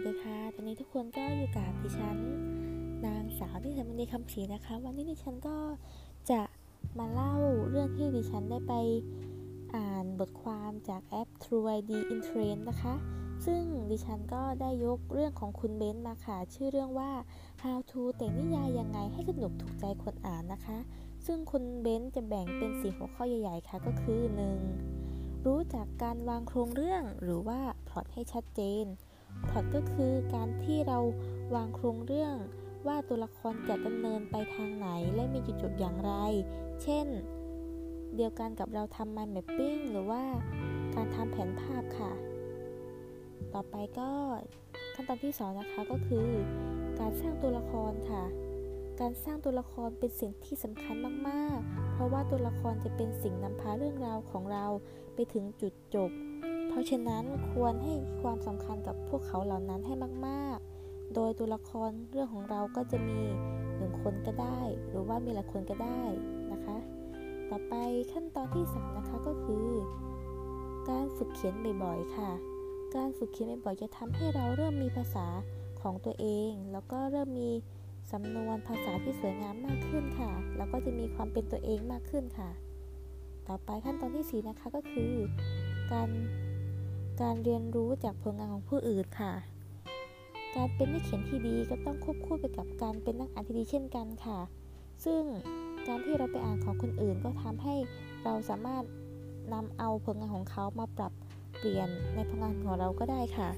[0.00, 2.16] สดีค่ะ ตอนนี้ทุกคนก็อยู่กับดิฉัน
[3.06, 5.56] นางสาวที่สมณีคำศรีนะคะ วันนี้ดิฉันก็
[6.30, 6.42] จะ
[6.98, 7.34] มาเล่า
[7.70, 8.74] เรื่องที่ดิฉันได้ไป
[9.74, 12.94] อ่านบทความจากแอป True ID in Trend นะคะ
[13.46, 17.10] ซึ่งดิฉันก็ได้ยกเรื่องของคุณเบนซ์มาค่ะ ชื่อเรื่องว่า
[17.62, 20.78] How to แต่งนิยายยังไงให้สนุกถูกใจคนอ่านนะคะ
[21.26, 24.20] ซึ่งคุณเบนซ์จะแบ่งเป็นสีหัวข้อใหญ่ ๆ ค่ะ ก็คือ
[24.84, 25.46] 1.
[25.46, 28.86] รู้จักการวางโครงเรื่องหรือว่าพล็อตให้ชัดเจน
[29.48, 30.98] พล็อตก็คือการที่เรา
[31.54, 32.36] วางโครงเรื่อง
[32.86, 36.12] ว่าตัวละครจะดำเนินไปทางไหนและมีจุดจบอย่างไร
[36.82, 37.06] เช่น
[38.16, 40.22] เดียวกันกับเราทำ mind mapping หรือว่า
[40.94, 42.12] การทำแผนภาพค่ะ
[43.54, 44.10] ต่อไปก็
[44.94, 46.28] ขั้นตอนที่ 2 นะคะก็คือ
[47.00, 48.24] การสร้างตัวละครค่ะ
[49.00, 50.94] การสร้างตัวละครเป็นสิ่งที่สำคัญ
[51.28, 54.66] มาก ๆ เพราะว่าตัวละครจะเป็นสิ่งนำพาเรื่องราวของเรา
[55.14, 56.10] ไปถึงจุดจบ
[56.70, 59.94] เพราะฉะนั้นควรให้ความสำคัญกับพวกเขาเหล่านั้นให้
[60.26, 63.20] มากๆ โดยตัวละครเรื่องของเราก็จะมี
[63.76, 64.60] หนึ่งคนก็ได้
[64.90, 66.02] หรือว่ามีหลายคนก็ได้
[66.52, 66.76] นะคะ
[67.50, 67.74] ต่อไป
[68.12, 69.66] ขั้นตอนที่3นะคะก็คือ
[70.90, 71.54] การฝึกเขียน
[71.84, 72.30] บ่อยๆค่ะ
[72.96, 75.26] การฝึกเขียนบ่อยๆจะทำให้เราเริ่มมีภาษา
[75.80, 77.50] ของตัวเอง แล้วก็เริ่มมี
[78.12, 82.50] สำนวนภาษาที่สวยงามมากขึ้นค่ะ แล้วก็จะมีความเป็นตัวเองมากขึ้นค่ะ
[83.48, 85.12] ต่อไปขั้นตอนที่4นะคะก็คือ
[85.92, 86.08] การ
[87.22, 89.32] การเรียนรู้จากผลงานของผู้อื่นค่ะ
[90.56, 94.38] การเป็นนักเขียนที่ดีก็ต้องควบคู่ไปกับการเป็นนักอ่านที่ดีเช่นกันค่ะ
[95.04, 95.22] ซึ่ง
[95.86, 97.74] การที่เราไปอ่านของคนอื่นก็ทำให้
[98.24, 98.84] เราสามารถ
[99.52, 101.12] นำเอาผลงานของเขามาปรับ
[101.58, 103.50] เปลี่ยนในผลงานของเราก็ได้ค่ะ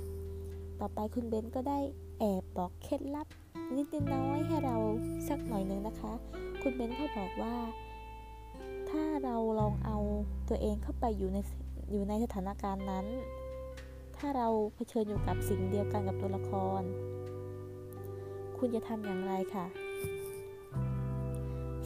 [0.80, 1.78] ต่อไปคุณเบนก็ได้
[2.18, 3.26] แอบบอกเคล็ดลับ
[3.76, 4.76] นิดน้อยให้เรา
[5.28, 6.12] สักหน่อยนึงนะคะ
[6.62, 7.54] คุณเบนเขาบอกว่า
[8.90, 9.96] ถ้าเราลองเอา
[10.48, 11.38] ตัวเองเข้าไปอยู่ใน
[11.90, 13.06] อยู่ในสถานการณ์นั้น
[14.24, 16.50] ถ้าเราเผชิญอยู่กับสิ่งเดียวกันกับตัวละค
[16.80, 16.82] ร
[18.58, 19.66] คุณจะทำอย่างไรค่ะ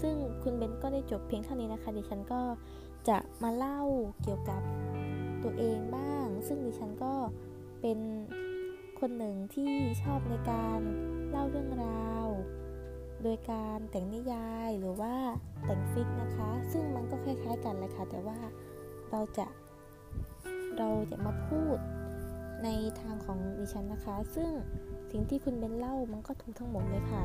[0.00, 2.40] ซึ่งคุณเบนก็ได้จบเพียงเท่านี้นะคะดิฉันก็
[3.08, 3.80] จะมาเล่า
[4.22, 4.62] เกี่ยวกับ
[5.42, 7.14] ตัวเองบ้าง ซึ่งดิฉันก็
[7.80, 7.98] เป็น
[9.00, 9.72] คนหนึ่งที่
[10.02, 10.80] ชอบในการ
[11.30, 12.26] เล่าเรื่องราว
[13.22, 15.14] โดยการแต่งนิยายหรือว่า
[15.64, 18.38] แต่งฟิกนะคะ ซึ่งมันก็คล้ายๆกันเลยค่ะ แต่ว่า
[19.10, 19.46] เราจะ
[20.78, 21.78] เราจะมาพูด
[22.64, 22.68] ใน
[23.00, 24.50] ทางของดิฉันนะคะ ซึ่ง
[25.10, 27.24] สิ่งที่คุณเบนเล่ามันก็ถูกทั้งหมดเลยค่ะ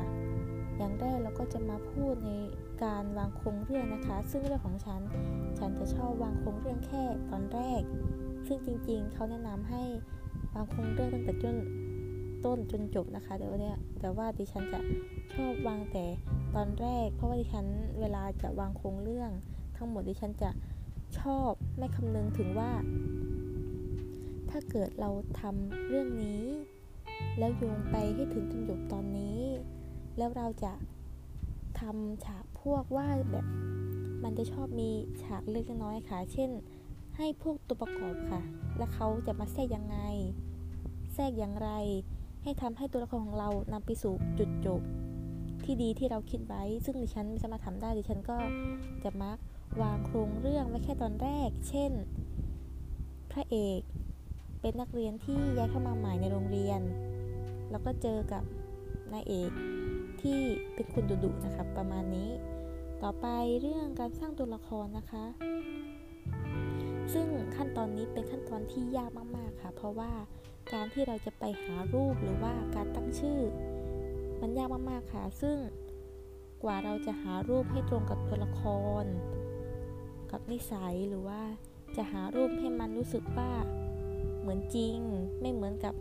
[0.76, 2.30] อย่างแรกเราก็จะมาพูดใน
[2.84, 5.00] การวางโครงเรื่องนะคะ ซึ่งเรื่องของฉัน
[5.58, 7.82] ฉันจะชอบวางโครงเรื่องแค่ตอนแรก
[8.46, 9.82] ซึ่งจริงๆ เขาแนะนำให้
[10.54, 11.56] วางโครงเรื่องตั้งแต่จน
[12.44, 14.80] ต้นจนจบนะคะเดี๋ยวนี้แต่ว่าดิฉันจะ
[15.34, 16.06] ชอบวางแต่
[16.54, 17.66] ตอนแรก เพราะว่าดิฉัน
[18.00, 19.30] เวลาจะวางโครงเรื่อง
[19.76, 20.50] ทั้งหมดดิฉันจะ
[21.18, 22.70] ชอบไม่คำนึงถึงว่า
[24.52, 26.42] ถ้าเกิดเราทำเรื่องนี้
[27.38, 29.40] แล้วโยงไปให้ถึงจนจบตอนนี้
[30.18, 30.72] แล้วเราจะ
[31.80, 33.46] ทำฉากพวกว่าแบบ
[34.24, 34.90] มันจะชอบมี
[35.22, 36.50] ฉากเล็กน้อยค่ะ เช่น
[37.16, 38.42] ให้พวกตัวประกอบค่ะ
[38.78, 39.98] แล้วเขาจะมาแทรกยังไง
[41.14, 41.70] แทรกอย่างไร
[42.42, 44.82] ให้ทำให้ตัวละครของเรานำไปสู่จุดจบ
[45.64, 48.36] ที่ดีที่เราคิดไว้ ซึ่งดิฉันไม่สามารถทำได้ ดิฉันก็
[49.04, 49.38] จะมัก
[49.82, 51.92] วางโครงเรื่องไว้แค่ตอนแรก เช่น
[53.32, 53.80] พระเอก
[54.62, 56.80] เป็นนักเรียนที่ย้ายเข้ามาใหม่ในโรงเรียน
[57.70, 58.42] แล้วก็เจอกับ
[59.12, 59.50] นายเอก
[60.22, 60.40] ที่
[60.74, 62.30] เป็นคนดุๆนะคะประมาณนี้
[63.02, 63.26] ต่อไป
[63.60, 65.24] เรื่องการสร้างตัวละครนะคะ
[67.12, 70.12] ซึ่งขั้นตอนนี้เป็นขั้นตอนที่ยากมากๆค่ะ เพราะว่า
[70.72, 73.40] การที่เราจะไปหารูปหรือว่าการตั้งชื่อ
[74.40, 75.56] มันยากมากๆค่ะ ซึ่ง
[76.62, 78.62] กว่าเราจะหารูปให้ตรงกับตัวละค
[79.02, 79.04] ร
[80.30, 81.42] กับนิสัยหรือว่า
[81.96, 83.50] จะหารูปให้มันรู้สึกว่า
[84.42, 84.96] เหมือนจริง
[85.40, 85.94] ไม่เหมือนกับ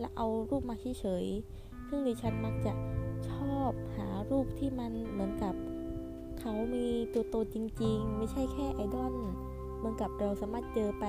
[0.00, 2.72] และเอารูปมาเฉยๆซึ่งดิฉันมักจะ
[3.30, 5.54] ชอบหารูปที่มันเหมือนกับ
[6.40, 9.14] เขามีตัวตนจริง ๆ ไม่ใช่แค่ไอดอล
[9.76, 11.06] เหมือนกับเราสามารถเจอไป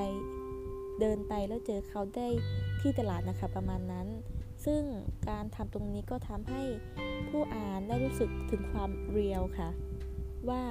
[1.00, 2.28] เดินไปแล้วเจอเขาได้
[2.82, 4.08] ที่ตลาดนะคะประมาณนั้น
[4.66, 4.82] ซึ่ง
[5.30, 6.64] การทำตรงนี้ก็ทำให้
[7.30, 9.70] ผู้อ่านได้รู้สึกถึงความเรียลค่ะ
[10.50, 10.64] ว่า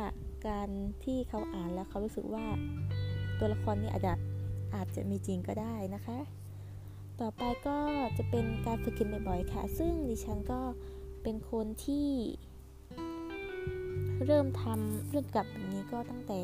[0.48, 0.68] การ
[1.04, 2.46] ที่เขาอ่านแล้วเขารู้สึกว่า
[3.38, 4.12] ตัวละครนี้อาจจะ
[4.74, 6.18] อาจจะมีจริงก็ได้นะคะ
[7.20, 7.78] ต่อไปก็
[8.18, 10.60] จะเป็นการฝึกกินบ่อยๆค่ะ ซึ่งดิฉันก็
[11.22, 12.08] เป็นคนที่
[14.26, 16.40] เริ่มทำเรื่องกับแบบนี้ก็ตั้งแต่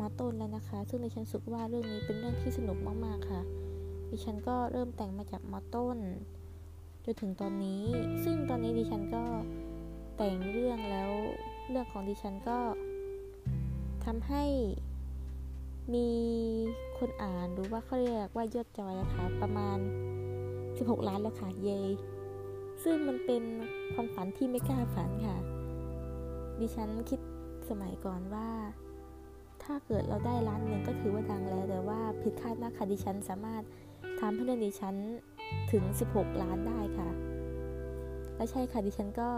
[0.00, 3.42] มาต้นแล้วนะคะ ซึ่งดิฉันสึกว่าเรื่องนี้เป็นเรื่องที่สนุกมากๆค่ะ
[4.10, 5.98] ดิฉันก็เริ่มแต่งมาจากมาต้น
[7.04, 7.84] จนถึงตอนนี้
[8.24, 9.24] ซึ่งตอนนี้ดิฉันก็
[10.16, 11.10] แต่งเรื่องแล้ว
[11.68, 12.58] เรื่องของดิฉันก็
[14.04, 14.44] ทำให้
[15.94, 16.08] มี
[16.98, 19.78] คนอ่านหรือว่าเขาเรียกว่ายอดจอยนะคะประมาณ
[20.38, 21.68] 16 ล้านแล้วค่ะเย
[22.82, 23.42] ซึ่งมันเป็น
[23.92, 25.38] ความฝันที่ไม่กล้าฝันค่ะ
[26.60, 27.20] ดิฉันคิด
[27.68, 28.48] สมัยก่อนว่า
[29.62, 33.62] ถ้าเกิดเราได้ล้านหนึ่งก็ถือว่าดังแล้ว แต่ว่าผิดคาดมากค่ะดิฉันสามารถ
[34.20, 34.94] ทำให้เรื่องดิฉัน
[35.72, 37.08] ถึง 16 ล้านได้ค่ะ
[38.36, 39.30] และใช่ค่ะดิฉันก็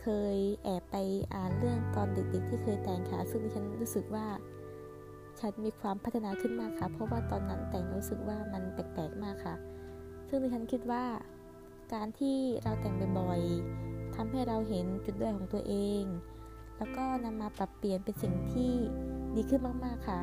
[0.00, 0.96] เคยแอบไป
[1.34, 4.26] อ่านเรื่องตอนเด็กๆที่เคยแต่งค่ะ ซึ่งดิฉันรู้สึกว่า
[5.42, 9.54] ฉันมีความพัฒนาขึ้นมากค่ะ เพราะว่าตอนนั้นแต่งรู้สึกว่ามันแปลกๆมากค่ะ
[10.28, 11.04] ซึ่งดิฉันคิดว่า
[11.94, 16.04] การที่เราแต่งบ่อยๆทำให้เราเห็นจุดด้อยของตัวเอง
[16.78, 18.72] แล้วก็นำมาปรับเปลี่ยนเป็นสิ่งที่
[19.34, 20.20] ดีขึ้นมากๆค่ะ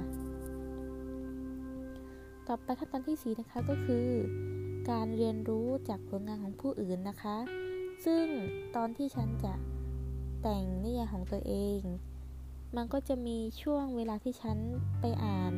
[2.47, 4.07] ต่อไปขั้นตอนที่4นะคะก็คือ
[4.91, 7.37] การเรียนรู้จากผลงานของผู้อื่นนะคะ
[8.05, 8.25] ซึ่ง
[8.75, 9.53] ตอนที่ฉันจะ
[10.41, 11.79] แต่งนิยายของตัวเอง
[12.75, 14.57] มันก็จะมีช่วงเวลาที่ฉัน
[14.99, 15.53] ไปอ่าน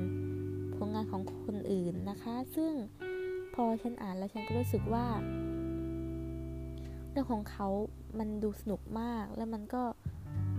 [0.76, 2.74] ผลงานของคนอื่นนะคะ ซึ่ง
[3.54, 5.06] พอฉันอ่านแล้วฉันก็รู้สึกว่า
[7.12, 7.68] เรื่องของเขา
[8.20, 9.84] มันดูสนุกมาก แล้วมันก็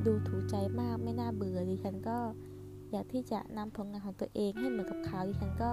[0.07, 2.19] ดูถูกใจมากไม่น่าเบื่อดิฉันก็
[2.93, 5.73] อยากที่จะนำผลงานของตัวเองให้เหมือนกับเขาดิฉันก็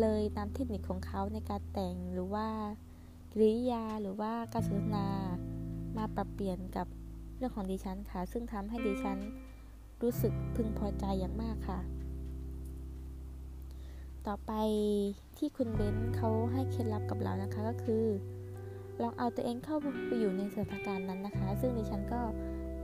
[0.00, 2.48] เลยนำเทคนิคของเขาในการแต่งหรือว่า
[3.32, 5.08] กริยาหรือว่าการสนทนา
[5.96, 6.86] มาปรับเปลี่ยนกับ
[7.36, 9.18] เรื่องของดิฉันค่ะ ซึ่งทำให้ดิฉัน
[10.02, 11.80] รู้สึกพึงพอใจอย่างมากค่ะ
[14.26, 14.52] ต่อไป
[15.38, 18.04] ที่คุณเบนซ์เขาให้เคล็ดลับกับเรานะคะก็คือ
[19.02, 19.76] ลองเอาตัวเองเข้า
[20.06, 22.20] ไปอยู่ในสถานการณ์นั้นนะคะ ซึ่งดิฉันก็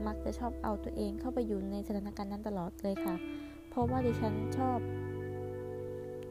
[0.07, 3.15] มักจะชอบเอาตัวเองเข้าไปอยู่ในสถานการณ์นั้นตลอดเลยค่ะ
[3.69, 4.79] เพราะว่าดิฉันชอบ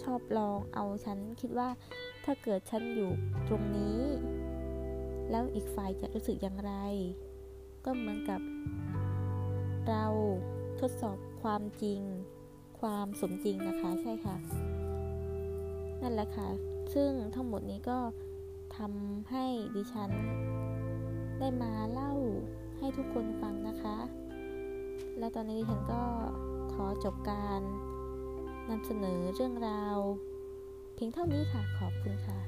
[0.02, 1.68] ชอบลองเอาฉันคิดว่า
[2.24, 3.10] ถ้าเกิดฉันอยู่
[3.48, 4.00] ตรงนี้
[5.30, 6.72] แล้วอีกฝ่ายจะรู้สึกอย่างไร
[7.84, 8.40] ก็เหมือนกับ
[9.88, 10.04] เรา
[10.80, 12.00] ทดสอบความจริง
[12.80, 14.36] ความสมจริงนะคะ ใช่ค่ะ
[16.02, 16.48] นั่นแหละค่ะ
[16.94, 17.98] ซึ่งทั้งหมดนี้ก็
[18.76, 19.44] ทำให้
[19.76, 20.10] ดิฉัน
[21.38, 22.12] ได้มาเล่า
[22.78, 23.96] ให้ทุกคนฟังนะคะ
[25.18, 26.02] และตอนนี้ดิฉันก็
[26.72, 27.60] ขอจบการ
[28.68, 29.98] นำเสนอเรื่องราว
[30.94, 32.38] เพียงเท่านี้ค่ะ ขอบคุณค่ะ